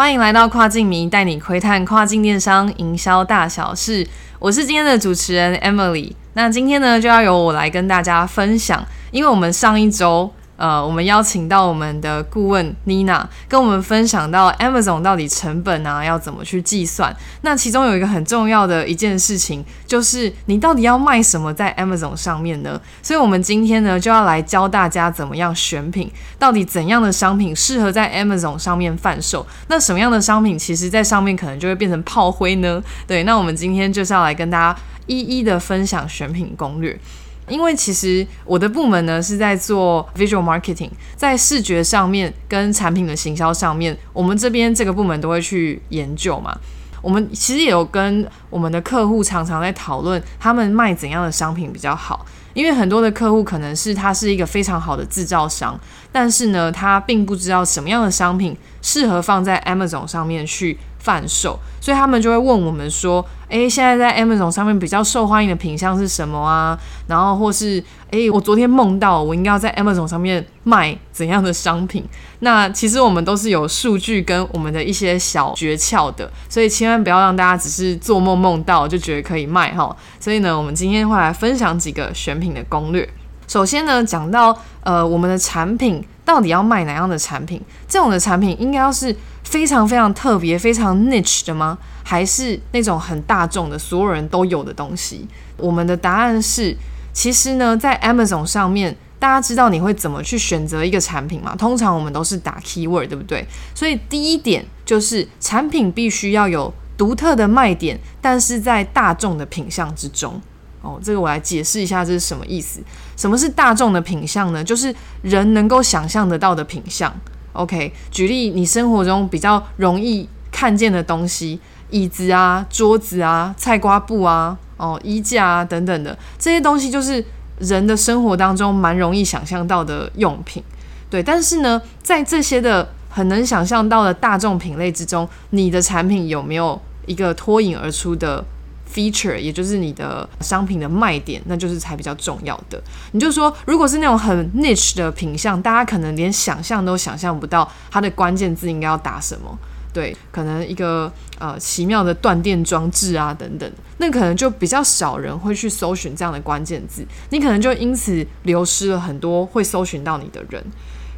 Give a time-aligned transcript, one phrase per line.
[0.00, 4.08] 欢迎来到跨境迷，带你窥探跨境电商营销大小事。
[4.38, 6.10] 我是今天的主持人 Emily。
[6.32, 10.32] 那今天呢，就要由我来跟大家分享，因为我们上一周。
[10.60, 17.16] 呃，我们邀请到我们的顾问 Nina 跟我们分享到 Amazon 到底成本啊要怎么去计算。
[17.40, 22.78] 那其中有一个很重要的一件事情，就是你到底要卖什么在 Amazon 上面呢？
[23.02, 29.46] 所以，我们今天呢就要来教大家怎么样选品，到底怎样的商品适合在 Amazon 上面贩售？
[29.68, 32.82] 那什么样的商品其实在上面可能就会变成炮灰呢？
[33.06, 37.00] 对，那我们今天就是要来跟大家一一的分享选品攻略。
[37.50, 46.56] 因为其实我的部门呢是在做 visual marketing，在视觉上面跟产品的行销上面，我们这边这个部门都会去研究嘛。
[47.02, 52.24] 我们其实也有跟我们的客户常常在讨论，他们卖怎样的商品比较好。
[52.52, 55.78] 因为很多的客户可能是他是一个非常好的制造商，
[56.12, 60.78] 但是呢，他并不知道什么样的商品适合放在 Amazon 上面去。
[61.02, 66.78] 贩售，所以他们就会问我们说：“诶，现在在 Amazon 上面比较受欢迎的品相是什么啊？
[67.06, 72.04] 然后或是诶，我昨天梦到我应该要在 Amazon 上面卖怎样的商品？
[72.40, 79.96] 那其实我们都是有数据跟我们的一些小诀窍的，所以千万不要让大家只是做梦梦到就觉得可以卖哈。
[80.20, 83.08] 所以呢，我们今天会来分享几个选品的攻略。
[83.50, 87.60] 首先呢，讲到呃，我们的产品到底要卖哪样的产品？
[87.88, 89.14] 这种的产品应该要是。
[89.42, 91.76] 非常非常特别、非常 niche 的吗？
[92.04, 95.26] 还是那种很大众的、所有人都有的东西？
[95.56, 96.76] 我们的答案是，
[97.12, 101.56] 其实呢，在 Amazon 上面，大家知道你会怎么去选择一个产品吗？
[101.56, 103.44] 通常我们都是打 keyword，对不对？
[103.74, 110.40] 所以第一点就是产品必须要有独特的卖点，但是在大众的品相之中。
[110.82, 112.80] 哦，这个我来解释一下，这是什么意思？
[113.16, 114.64] 什么是大众的品相呢？
[114.64, 117.14] 就是人能够想象得到的品相。
[117.52, 127.22] OK，举例你生活中比较容易看见的东西，椅子啊、桌子啊、菜瓜布啊、哦衣架啊等等的这些东西，就是
[127.58, 130.62] 人的生活当中蛮容易想象到的用品。
[131.10, 138.44] 对，但是呢，在这些的很能想象到的大众品类之中，你的产品有没有一个脱颖而出的
[138.92, 142.82] ？feature 也就是你的商品的卖点，那就是才比较重要的。
[143.12, 149.58] 你就说，如果是那种很 niche 的品相，大家可能连想象都想象不到它的关键字应该要打什么。
[149.92, 160.64] 对，可能一个呃奇妙的断电装置啊等等，那可能就比较少人会去搜寻这样的关键字，你可能就因此流失了很多会搜寻到你的人。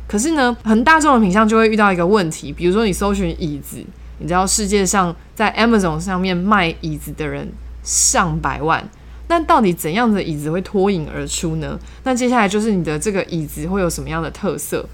[0.09, 3.85] 可是呢，很大众的品相就会遇到一个问题，比如说你搜寻椅子。
[4.23, 7.53] 你知道世界上在 Amazon 上面卖椅子的人
[7.83, 8.89] 上百万，
[9.27, 11.77] 那到底怎样的椅子会脱颖而出呢？
[12.05, 14.89] 那接下来就是你的这个椅子会有什么样的特色？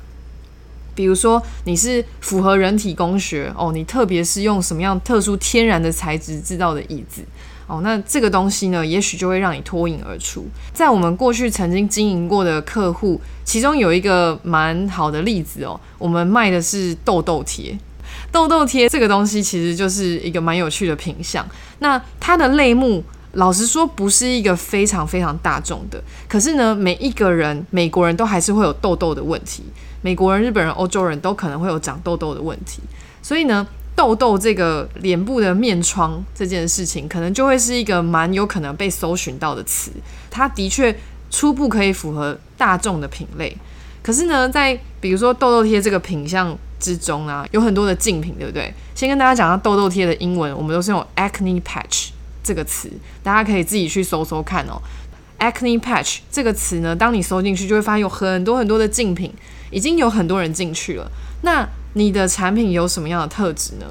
[0.94, 7.22] 比如说你是符合人体工学哦，你特别是用什么样特殊天然的材质制造的椅子
[7.66, 10.46] 哦，那这个东西呢，也许就会让你脱颖而出。
[10.72, 17.78] 在我们过去曾经经营过的客户，其中有一个蛮好的例子哦，我们卖的是痘痘贴。
[18.30, 21.46] 痘痘贴这个东西其实就是一个蛮有趣的品相。
[21.78, 23.02] 那它的类目，
[23.32, 26.02] 老实说不是一个非常非常大众的。
[26.28, 29.64] 可是呢，每一个人，美国人都还是会有痘痘的问题。
[30.02, 32.82] 美国人、日本人、欧洲人都可能会有长痘痘的问题。
[33.22, 33.66] 所以呢，
[33.96, 39.90] 痘痘这个脸部的面疮这件事情，可能就会是一个蛮有可能被搜寻到的词。
[40.30, 40.94] 它的确
[41.30, 43.56] 初步可以符合大众的品类。
[44.02, 46.56] 可是呢，在比如说痘痘贴这个品相。
[46.78, 48.72] 之中啊，有很多的竞品，对不对？
[48.94, 52.08] 先跟大家讲下痘痘贴的英文，我们都是用 acne patch
[52.42, 52.90] 这个词，
[53.22, 54.80] 大家可以自己去搜搜看哦。
[55.38, 59.32] acne patch 这个词呢，当你搜进去，就会发现有很多很多的竞品，
[59.70, 61.10] 已经有很多人进去了。
[61.42, 63.86] 那你的产品有什么样的特质呢？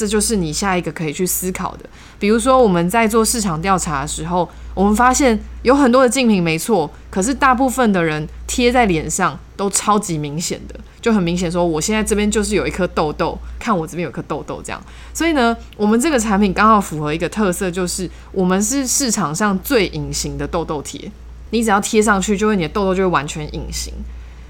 [0.00, 1.84] 这就是你下一个可以去思考的。
[2.18, 14.82] 比如说，我们在做市场调查的时候，我们发现有很多的竞品，没错，可是大部分的人贴在脸上都超级明显的，就很明显说，我现在这边就是有一颗痘痘，看我这边有颗痘痘这样。
[15.12, 21.12] 所以呢，我们这个产品刚好符合一个特色，就是我们是市场上最隐形的痘痘贴，
[21.50, 23.92] 你只要贴上去，就会你的痘痘就会完全隐形。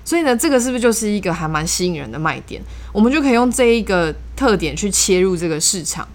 [0.04, 2.60] 所以呢，这个是不是就是一个还蛮吸引人的卖点？
[2.92, 6.06] 我们就可以用这一个特点去切入这个市场，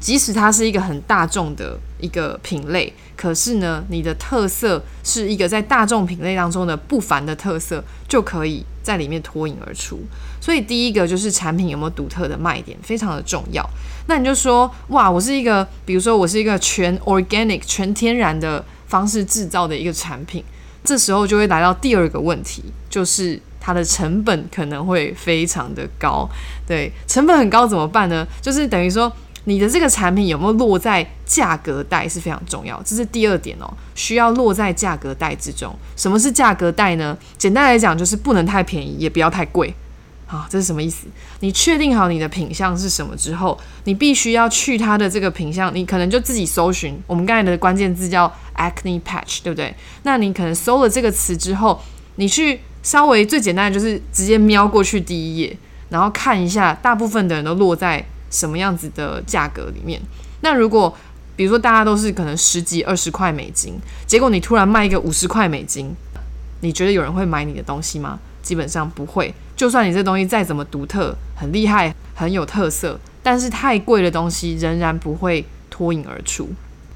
[0.00, 10.00] 即使它是一个很大众的一个品类，可是呢，你的特色是一个在大众品类当中的不凡的特色，就可以在里面脱颖而出。
[10.40, 13.68] 所以第一个就是产品有没有独特的卖点，非常的重要。
[14.06, 20.44] 那你就说，哇，我是一个，比如说我是一个全 organic 全天然的方式制造的一个产品。
[20.84, 26.28] 这时候就会来到第二个问题，就是它的成本可能会非常的高。
[26.66, 28.26] 对，成本很高怎么办呢？
[28.40, 29.12] 就是等于说。
[29.46, 35.70] 你的这个产品有没有落在价格带是非常重要，这是第二点哦，需要落在价格带之中。
[35.96, 37.14] 什么是价格带呢？
[37.36, 39.74] 简单来讲，就是不能太便宜，也不要太贵。
[40.34, 41.06] 啊，这是什么意思？
[41.40, 47.00] 你确定好你的品相是什么之后，你必须要去它的这个品相，你可能就自己搜寻。
[47.06, 48.26] 我们刚才的关键字叫
[48.56, 49.72] acne patch，对不对？
[50.02, 51.80] 那你可能搜了这个词之后，
[52.16, 55.56] 你去稍微最简单的就是直接瞄过去第一页，
[55.90, 58.04] 然后看一下，大部分的人都落在。
[58.30, 60.00] 什么样子的价格里面？
[60.40, 60.92] 那如果
[61.36, 63.74] 比如说大家都是可能十几二十块美金，
[64.08, 65.94] 结果你突然卖一个五十块美金，
[66.60, 68.18] 你觉得有人会买你的东西吗？
[68.44, 69.34] 基本上不会。
[69.56, 76.48] 就算你这东西再怎么独特、很厉害、很有特色，但是太贵的东西仍然不会脱颖而出。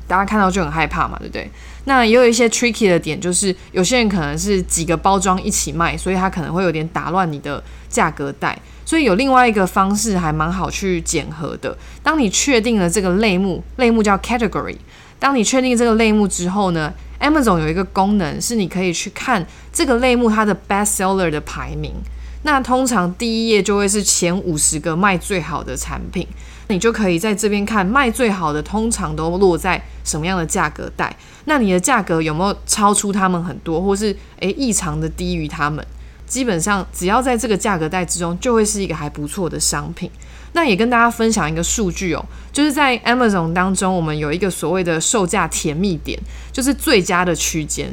[0.07, 1.51] 大家看到就很害怕嘛，对不对？
[1.85, 8.59] 那也有一些 tricky 的点，就是有些人可能是几个包装一起卖，所以他可能会有点打乱你的价格带。
[8.87, 11.77] 所以有另外一个方式还蛮好去检核的。
[12.03, 14.77] 当你确定了这个类目，类目叫 category。
[15.19, 21.95] 当你确定这个类目之后呢，Amazon 有一个功能是你可以去看这个类目它的 best seller 的排名。
[22.43, 26.27] 那通常第一页就会是前五十个卖最好的产品，
[26.69, 31.15] 你就可以在这边看卖最好的通常都落在什么样的价格带。
[31.47, 35.85] 那你的价格有没有超出他们很多，或是诶异常的低于他们？
[36.27, 40.11] 基本上只要在这个价格带之中，就会是一个还不错的商品。
[40.53, 46.19] 那也跟大家分享一个数据哦，就是在 Amazon 当中，我们有一个所谓的售价甜蜜点，
[46.53, 47.89] 就是最佳的区间。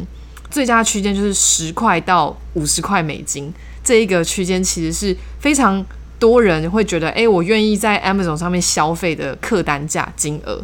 [0.49, 3.53] 最佳区间就是十块到五十块美金
[3.83, 5.85] 这一个区间，其实是非常
[6.17, 10.61] 多人会觉得，诶，我愿意在 Amazon 上面消费的客单价金额。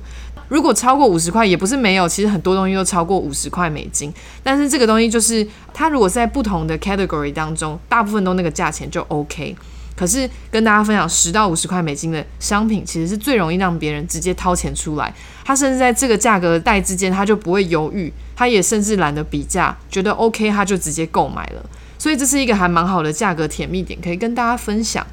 [0.48, 4.14] 如果超过五十块，也不是没有，其实很多东西都超过五十块美金。
[4.44, 9.56] 但是这个东西就是，它如果在不同的 category 当中，大部分都那个价钱就 OK。
[10.02, 15.14] 可是跟大家分享，十到五十块美金的商品，其实是最容易让别人直接掏钱出来。
[15.46, 21.64] 他甚至在这个价格带之间，他就不会犹豫，他也甚至懒得比价，觉得 OK，他就直接购买了。
[22.00, 25.06] 所以这是一个还蛮好的价格甜蜜点，可以跟大家分享。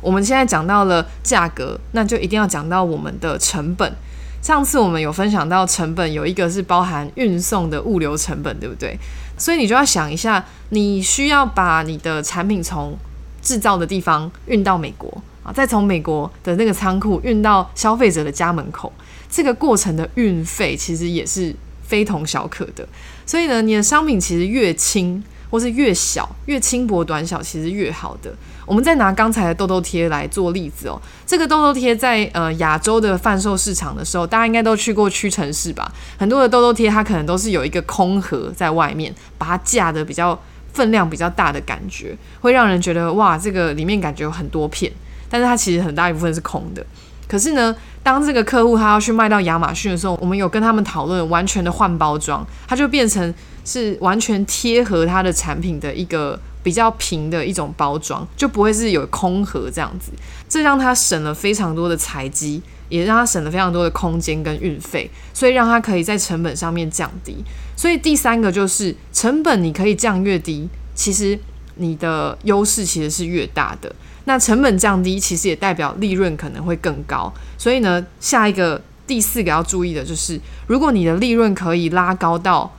[0.00, 3.92] 我们现在讲到了价格，那就一定要讲到我们的成本。
[4.40, 8.96] 上次我们有分享到成本，有一个是包含运送的物流成本，对不对？
[9.36, 12.96] 所以你就要想一下，你需要把你的产品从
[13.42, 18.90] 制造的地方运到美国啊，再从美国的那个仓库运到消费者的家门口，
[19.28, 22.88] 这个过程的运费其实也是非同小可的。
[23.26, 28.32] 所以呢，你的商品其实越轻或是越小，越轻薄短小，其实越好的。
[28.64, 31.00] 我们再拿刚才的痘痘贴来做例子哦。
[31.26, 35.92] 这个痘痘贴在呃亚洲的贩售市场的时候，大家应该都去过屈臣氏吧？
[36.16, 40.40] 很多的痘痘贴它可能都是有一个空盒在外面，把它架的比较
[40.72, 44.90] 分量比较大的感觉，会让人觉得哇，这个里面感觉有很多片，
[45.28, 46.84] 但是它其实很大一部分是空的。
[47.28, 53.32] 可是呢，当这个客户他要去卖到亚马逊的时候，我们有跟他们讨论完全的换包装，它就变成
[53.64, 56.38] 是完全贴合它的产品的一个。
[56.62, 60.12] 比较平的一种包装，就不会是有空盒这样子，
[60.48, 67.36] 这让他省了非常多的材积，也让他省了非常多的空间跟运费，所以让他可以在成本上面降低。
[67.76, 71.38] 所以第三个就是成本你可以降越低，其实
[71.76, 73.92] 你的优势其实是越大的。
[74.24, 77.32] 那成本降低，其实也代表利润可能会更高。
[77.58, 82.72] 所以呢，下一个第四个要注意的就是，如果你的利润可以拉高到。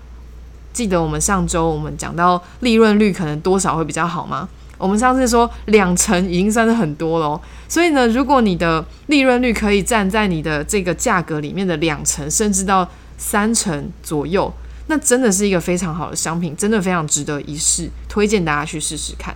[0.74, 4.50] 记得我们上周我们讲到利润率可能多少会比较好吗？
[4.80, 7.40] 我们上次说两成已经算是很多了，
[7.70, 12.86] 所以呢，如果你的利润率可以站在你的这个价格里面的两成，甚至到
[13.18, 14.52] 三成左右，
[14.88, 19.34] 那真的是一个非常好的商品，真的非常值得一试，推荐大家去试试看。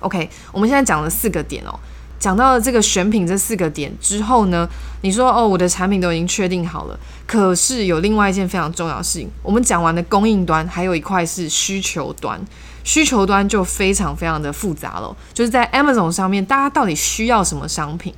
[0.00, 1.80] OK，我们现在讲了四个点哦。
[2.20, 4.68] 讲到了这个选品这四个点之后呢，
[5.00, 12.38] 你说哦，我的产品都已经确定好了，可是有另外一件非常重要的事情，我们讲完的供应端，还有一块是需求端，
[12.84, 15.16] 需求端就非常非常的复杂了。
[15.32, 18.14] 就是在 Amazon 上面，大家到底需要什么商品？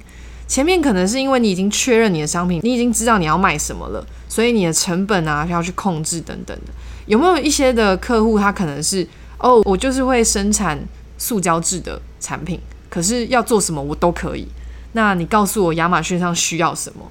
[0.48, 6.72] 前面可能是因为你已经确认你的商品，你已经知道你要卖什么了，所以你的成本啊要去控制等等的。
[7.06, 9.06] 有没有一些的客户，他可能是
[9.38, 10.78] 哦，我就是会生产
[11.16, 12.60] 塑胶制的产品。
[12.92, 14.46] 可是要做什么我都可以，
[14.92, 17.10] 那你告诉我亚马逊上需要什么？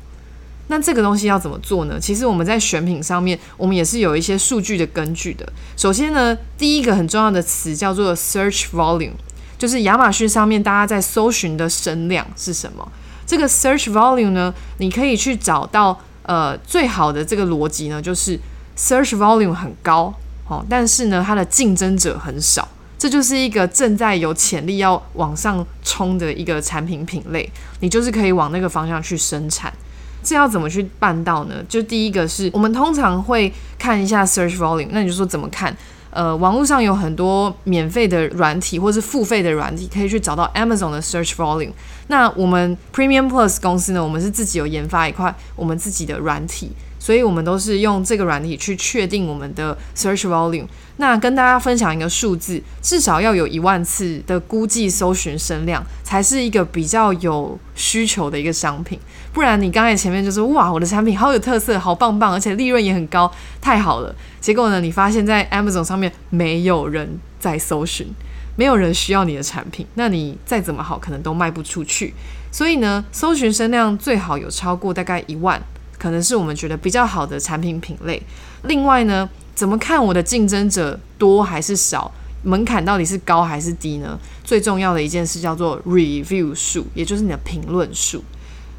[0.68, 2.00] 那这个东西要怎么做呢？
[2.00, 5.52] 其实我们在选品上面，我们也是有一些数据的根据的。
[5.76, 9.14] 首先呢，第一个很重要的词叫做 search volume，
[9.58, 12.88] 就是亚马逊上面大家在搜寻的声量是什么？
[13.26, 18.40] 这个 search volume 呢，你可以去找到呃最好的这个逻辑呢，就是
[18.78, 20.14] search volume 很高。
[20.48, 22.68] 哦，但是呢，它的竞争者很少，
[23.02, 29.74] 这就是一个正在有潜力要往上冲的一个产品品类，你就是可以往那个方向去生产。
[30.22, 31.56] 这要怎么去办到呢？
[31.68, 35.76] 就第一个是我们通常会看一下 search volume，那你就说怎么看？
[36.12, 41.72] 呃，网络上有很多免费的软体或是付费的软体，可以去找到 Amazon 的 search volume。
[42.06, 46.72] 那我们 Premium Plus 公司呢，我们是自己有研发一块我们自己的软体。
[47.02, 50.68] 所以我们都是用这个软体去确定我们的 search volume。
[50.98, 59.00] 那跟大家分享一个数字，至少要有一万次的估计搜寻声量，才是一个比较有需求的一个商品。
[59.34, 64.16] 不然你刚才前面就是哇，我的产品好有特色，好棒棒，而且利润也很高，太好了。
[64.40, 68.06] 结果呢，你发现在 Amazon 上面没有人在搜寻，
[68.56, 72.14] 没有人需要你的产品，那你再怎么好，可能都卖不出去。
[72.52, 75.60] 所以呢，搜寻声量最好有超过大概一万。
[76.02, 78.20] 可能是我们觉得比较好的产品品类。
[78.64, 82.12] 另外呢，怎么看我的竞争者多还是少？
[82.42, 84.18] 门槛到底是高还是低呢？
[84.44, 88.24] 最重要的一件事叫做 review 数，也就是你的评论数。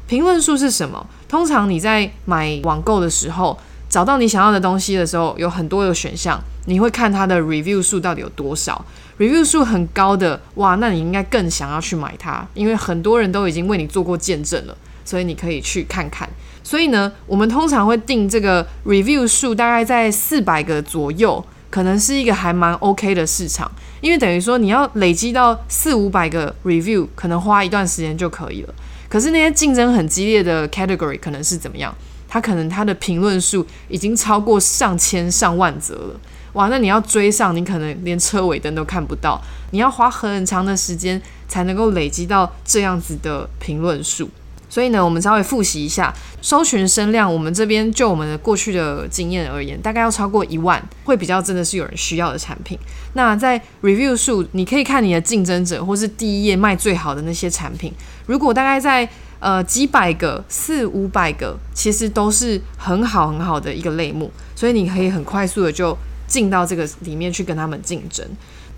[0.05, 1.07] 评论数是什么？
[1.29, 8.83] 通常你在买网购的时候，找到你想要的东西的时候，有很多的选项，你会看它的 review 数到底有多少。
[9.17, 14.75] review 数很高的，哇，那你应该更想要去买它，因为很多人都已经为你做过见证了，
[15.05, 16.29] 所以你可以去看看。
[16.63, 23.69] 所以呢，我们通常会定这个 review 数大概在四百个左右，可能是一个还蛮 OK 的市场。
[24.01, 28.73] 因为等于说你要累积到四五百个 review，可能花一段时间就可以了。
[29.09, 31.93] 可是那些竞争很激烈的 category 可能是怎么样？
[32.27, 36.19] 它可能它的评论数已经超过上千上万则了。
[36.53, 39.39] 哇，那你要追上，你可能连车尾灯都看不到。
[39.71, 44.29] 你要花很长的时间才能够累积到这样子的评论数。
[44.73, 46.11] 所以呢，我们稍微复习一下
[46.41, 47.31] 搜寻声量。
[47.31, 52.75] 我们这边就我们的过去的经验而言，大概要超过一万，会比较真的是有人需要的产品。
[53.13, 57.93] 那在 review 数，你可以看你的竞争者或是第一页卖最好的那些产品。
[58.25, 68.27] 如果大概在呃几百个、四五百个，其实都是很好很好的一个类目，所以你可以很快速的就进到这个里面去跟他们竞争。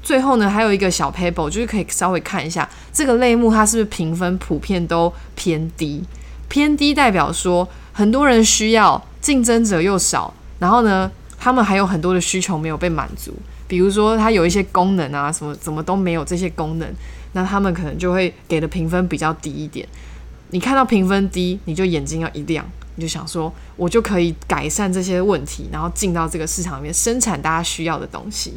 [0.05, 6.03] 最后呢，还有一个小 paper，就是可以稍微看一下这个类目它是不是评分普遍都偏低。
[6.47, 13.33] 偏低代表说很多人需要，竞争者又少，然后呢，他们还有很多的需求没有被满足。
[13.67, 16.87] 比如说它有一些功能啊，什么怎么都没有这些功能，
[17.33, 19.87] 那他们可能就会给的评分比较低一点。
[20.51, 28.53] 你看到评分低，你就眼睛要一亮，你就想说，我就可以改善这些问题，然后进到这个市场里面生产大家需要的东西。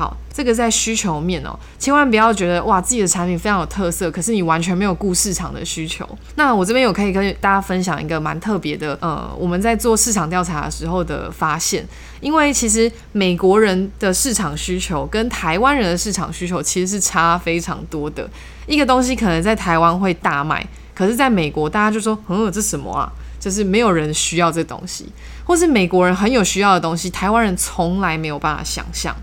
[0.00, 6.08] 好，这个在需求面哦，千万不要觉得哇自己的产品非常有特色，可是你完全没有顾市场的需求。
[6.36, 11.86] 那我这边有可以跟大家分享一个蛮特别的，呃，我们在做市场调查的时候的发现，
[12.22, 18.26] 因为其实美国人的市场需求跟台湾人的市场需求其实是差非常多的。
[18.66, 23.12] 一个东西可能在台湾会大卖，可是在美国大家就说，嗯，这什么啊？
[23.38, 25.06] 就是没有人需要这东西，
[25.44, 29.14] 或是美国人很有需要的东西，台湾人从来没有办法想象。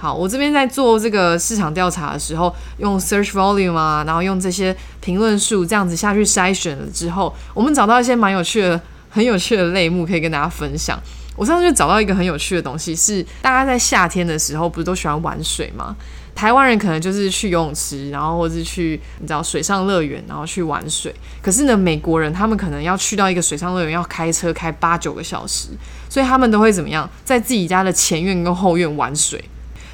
[0.00, 10.96] 好，我这边在做这个市场调查的时候，用 search volume 啊，然后用这些评论数这样子下去筛选了之后，我们找到一些蛮有趣的、很有趣的类目可以跟大家分享。
[11.34, 15.96] 我上次就找到一个很有趣的东西，是大家在夏天的时候不是都喜欢玩水吗？
[16.32, 21.12] 台湾人可能就是去游泳池，然后或是去你知道水上乐园，然后去玩水。
[21.42, 25.70] 可是呢，美国人他们可能要去到一个水上乐园，要开车开八九个小时，
[26.08, 29.44] 所以他们都会怎么样，在自己家的前院跟后院玩水。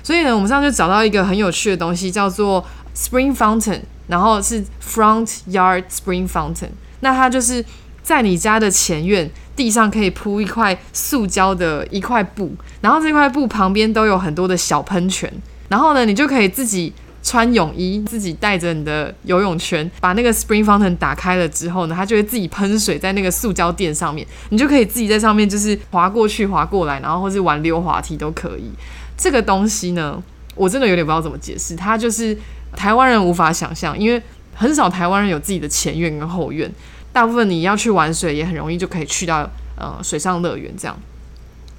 [0.04, 6.68] 所以呢，我们上次就找到一个很有趣的东西，叫做 Spring Fountain，然后是 Front Yard Spring Fountain。
[7.00, 7.64] 那它就是
[8.02, 15.32] 在你家的前院地上可以铺一块塑胶的一块布，然后这块布旁边都有很多的小喷泉，
[15.68, 16.92] 然后呢，你就可以自己
[17.22, 28.70] 穿泳衣，自己带着你的游泳圈，把那个 Spring Fountain 打开了之后呢，它就会自己喷水在那个塑胶垫上面，你就可以自己在上面就是滑过去、滑过来，然后或是玩溜滑梯都可以。
[29.16, 30.22] 这个东西呢，
[30.54, 31.76] 我真的有点不知道怎么解释。
[31.76, 32.36] 它就是
[32.76, 34.20] 台湾人无法想象，因为
[34.54, 36.70] 很少台湾人有自己的前院跟后院。
[37.12, 40.96] 大部分你要去玩水，也很容易就可以去到呃水上乐园这样。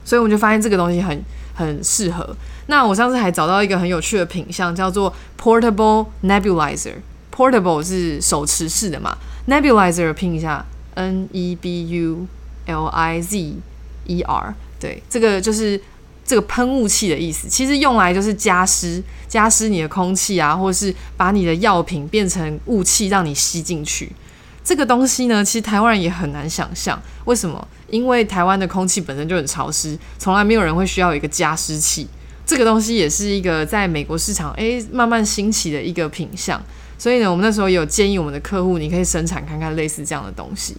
[0.06, 1.22] 所以我们就发现这个东西很
[1.54, 2.36] 很适合。
[2.68, 6.94] 那我上次还找到一个很有趣的品相，叫做 Portable Nebulizer。
[7.36, 9.18] Portable 是手持式的嘛
[9.50, 12.28] ？Nebulizer 拼一下，N E B U
[12.68, 13.56] L I Z
[14.06, 14.56] E R。
[14.80, 15.82] 对，这个就是。
[16.26, 24.12] 这个喷雾器的意思，其实用来就是加湿、加湿你的空气啊，或者是把你的药品变成雾气让你吸进去。
[24.64, 27.68] 这个东西呢，其实台湾人也很难想象，为什么？
[27.92, 32.08] 因为台湾的空气本身就很潮湿，从来没有人会需要一个加湿器。
[32.44, 36.60] 这个东西也是一个在美国市场诶慢慢兴起的一个品相。
[36.98, 40.76] 所以呢，我们那时候也有建议我们的客户，你可以生产看看类似这样的东西，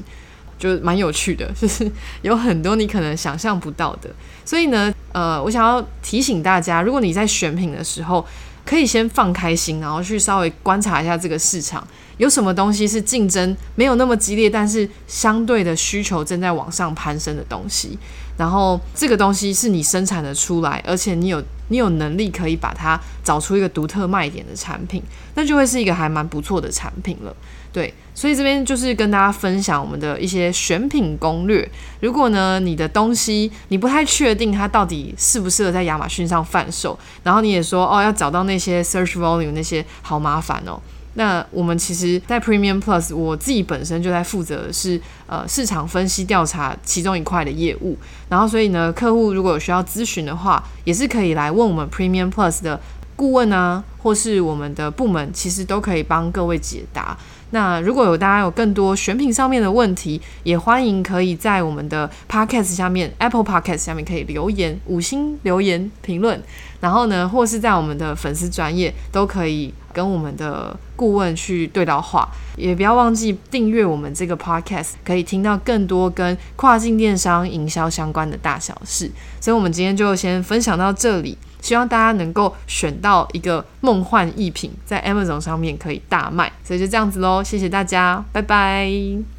[0.59, 1.91] 就蛮有趣的，就是
[2.23, 4.11] 有很多你可能想象不到的。
[4.45, 8.25] 所以呢，呃，我想要提醒大家，如果你在选品的时候，
[8.65, 11.87] 可以先放开心，然后去稍微观察一下这个市场
[12.17, 17.99] 有什么东西是竞争没有那么激烈，但是相对的需求正在往上攀升的东西。
[18.37, 25.03] 然后这个东西是你生产的出来，而且你有你有能力可以把它找出一个独特卖点的产品，
[25.35, 27.35] 那就会是一个还蛮不错的产品了。
[27.73, 31.69] 对，所以这边就是跟大家分享我们的一些选品攻略。
[32.01, 40.81] 如果呢你的东西你不太确定它到底适不适合在亚马逊上贩售，然后你也说哦要找到那些 search volume 那些好麻烦哦。
[41.19, 47.97] 那我们其实，在 Premium Plus，我自己本身就在负责的是呃市场分析调查其中一块的业务，
[48.29, 52.79] 然后所以呢，客户如果有需要咨询的话，也是可以来问我们 Premium Plus 的
[53.17, 57.17] 顾问啊，或是我们的部门，其实都可以帮各位解答。
[57.51, 66.43] 那如果有大家有更多选品上面的问题，也欢迎可以在我们的 Podcast 下面 Apple Podcast 下面可以留言五星留言评论，
[66.81, 79.11] 然后呢，或是在我们的粉丝专业都可以跟我们的顾问去对到话，也不要忘记订阅我们这个 Podcast，可以听到更多跟跨境电商营销相关的大小事。
[79.41, 81.39] 所以，我们今天就先分享到这里。
[81.67, 89.36] 希望大家能够选到一个梦幻逸品，在 Amazon 上面可以大卖，所以就这样子喽，谢谢大家，拜拜。